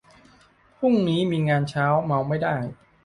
[0.79, 2.55] พรุ่งนี้มีงานเช้า เมาไม่ได้